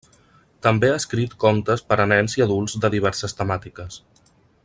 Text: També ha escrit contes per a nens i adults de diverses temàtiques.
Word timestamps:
També 0.67 0.87
ha 0.91 0.95
escrit 1.01 1.35
contes 1.43 1.85
per 1.91 1.99
a 2.05 2.09
nens 2.13 2.37
i 2.39 2.45
adults 2.47 2.75
de 2.87 2.93
diverses 2.95 3.39
temàtiques. 3.43 4.01